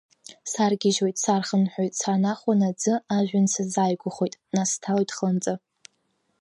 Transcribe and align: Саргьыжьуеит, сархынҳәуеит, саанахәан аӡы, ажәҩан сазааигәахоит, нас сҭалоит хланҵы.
Саргьыжьуеит, 0.51 1.17
сархынҳәуеит, 1.23 1.93
саанахәан 2.01 2.61
аӡы, 2.69 2.93
ажәҩан 3.15 3.47
сазааигәахоит, 3.53 4.33
нас 4.55 4.69
сҭалоит 4.75 5.09
хланҵы. 5.15 5.53